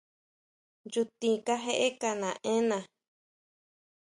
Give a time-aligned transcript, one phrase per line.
[0.85, 2.77] Nchutin kajeka naena.